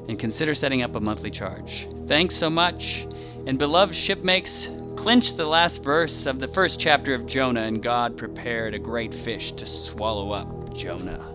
[0.08, 1.88] and consider setting up a monthly charge.
[2.08, 3.08] Thanks so much,
[3.48, 4.70] and beloved shipmates
[5.00, 9.14] clinched the last verse of the first chapter of Jonah, and God prepared a great
[9.14, 11.26] fish to swallow up Jonah.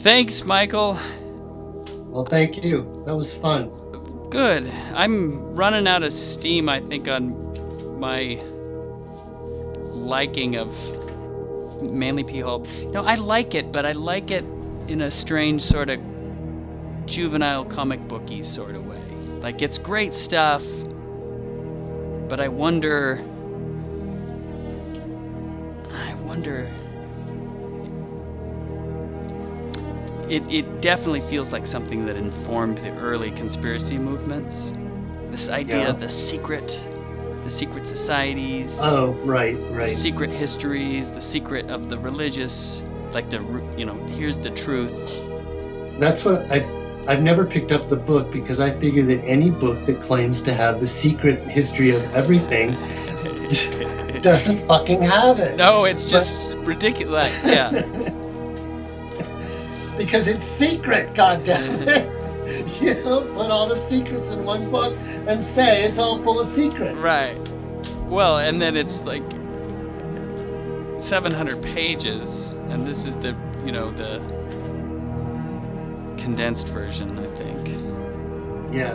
[0.00, 0.98] Thanks, Michael.
[2.10, 3.02] Well, thank you.
[3.06, 3.70] That was fun.
[4.28, 4.68] Good.
[4.92, 8.38] I'm running out of steam, I think, on my
[9.92, 10.68] liking of
[11.90, 12.40] Manly P.
[12.40, 12.66] Hall.
[12.90, 14.44] No, I like it, but I like it
[14.88, 15.98] in a strange sort of
[17.06, 19.11] juvenile comic booky sort of way.
[19.42, 20.62] Like it's great stuff,
[22.28, 23.18] but I wonder
[25.90, 26.70] I wonder
[30.28, 34.72] it, it definitely feels like something that informed the early conspiracy movements.
[35.30, 35.88] This idea Yeah.
[35.90, 36.82] of the secret,
[37.42, 39.88] the secret societies, Oh, right, the right.
[39.88, 42.82] secret histories, the secret of the religious,
[43.12, 43.40] like the
[43.76, 44.92] you know, here's the truth.
[45.98, 46.64] That's what I.
[47.08, 50.54] I've never picked up the book because I figure that any book that claims to
[50.54, 52.72] have the secret history of everything
[54.20, 55.56] doesn't fucking have it.
[55.56, 57.32] no, it's just ridiculous.
[57.44, 57.70] Yeah.
[59.98, 61.88] because it's secret, goddamn mm-hmm.
[61.88, 62.22] it.
[62.82, 64.96] you don't put all the secrets in one book
[65.26, 66.98] and say it's all full of secrets.
[66.98, 67.36] Right.
[68.06, 69.22] Well, and then it's like
[71.00, 74.18] 700 pages, and this is the, you know, the
[76.22, 77.68] condensed version, I think.
[78.72, 78.94] Yeah.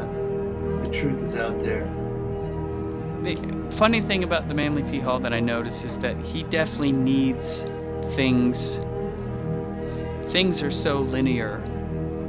[0.83, 1.85] The truth is out there.
[3.23, 4.99] The funny thing about the Manly P.
[4.99, 7.63] Hall that I notice is that he definitely needs
[8.15, 8.79] things.
[10.31, 11.61] Things are so linear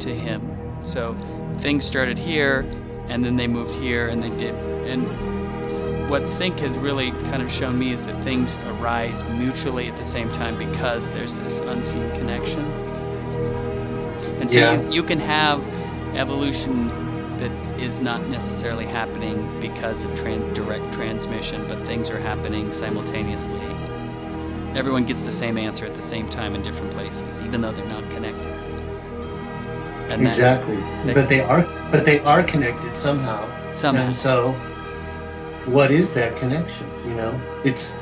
[0.01, 0.57] to him.
[0.83, 1.17] So
[1.61, 2.61] things started here,
[3.09, 4.55] and then they moved here, and they did.
[4.55, 9.97] And what Sync has really kind of shown me is that things arise mutually at
[9.97, 12.88] the same time because there's this unseen connection.
[14.49, 14.81] And so Yeah.
[14.81, 15.63] you, you can have
[16.15, 16.89] evolution
[17.39, 23.61] that is not necessarily happening because of tran- direct transmission, but things are happening simultaneously.
[24.75, 27.85] Everyone gets the same answer at the same time in different places, even though they're
[27.89, 28.47] not connected.
[30.09, 30.77] And exactly.
[31.05, 33.47] that- but they are but they are connected somehow.
[33.75, 34.53] somehow, And so
[35.67, 36.87] what is that connection?
[37.07, 37.41] You know?
[37.65, 37.99] It's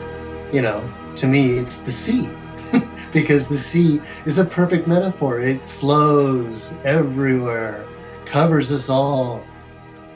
[0.52, 2.28] you know, to me it's the sea.
[3.16, 5.40] because the sea is a perfect metaphor.
[5.40, 7.86] It flows everywhere,
[8.26, 9.42] covers us all.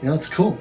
[0.02, 0.58] You know, it's cool.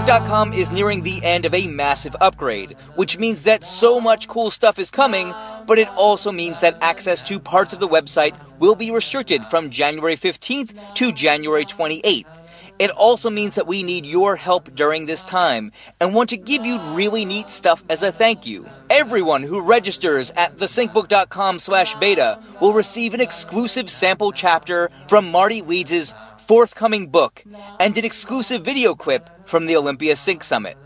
[0.00, 4.50] TheSyncBook.com is nearing the end of a massive upgrade, which means that so much cool
[4.50, 5.34] stuff is coming,
[5.66, 9.68] but it also means that access to parts of the website will be restricted from
[9.68, 12.24] January 15th to January 28th.
[12.78, 15.70] It also means that we need your help during this time
[16.00, 18.66] and want to give you really neat stuff as a thank you.
[18.88, 25.60] Everyone who registers at thesyncbook.com slash beta will receive an exclusive sample chapter from Marty
[25.60, 26.14] Leeds'
[26.50, 27.44] forthcoming book
[27.78, 30.76] and an exclusive video clip from the Olympia Sync Summit.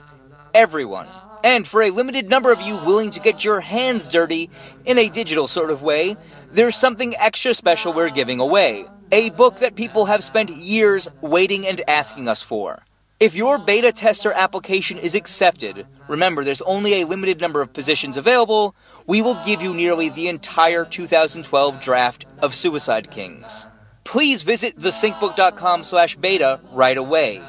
[0.53, 1.07] Everyone,
[1.43, 4.51] And for a limited number of you willing to get your hands dirty
[4.85, 6.19] in a digital sort of way,
[6.53, 8.85] there's something extra special we're giving away.
[9.11, 12.85] A book that people have spent years waiting and asking us for.
[13.19, 18.19] If your beta tester application is accepted, remember there's only a limited number of positions
[18.19, 23.67] available, we will give you nearly the entire 2012 draft of Suicide Kings.
[24.05, 27.43] Please visit thesyncbook.com slash beta right away.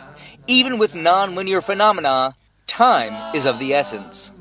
[0.48, 2.34] Even with non-linear phenomena,
[2.68, 4.32] time is of the essence.